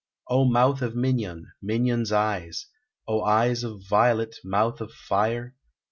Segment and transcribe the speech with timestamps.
[0.31, 2.65] O mouth of Mignon, Mignon's eyes!
[3.07, 5.55] O eyes of violet, mouth of fire!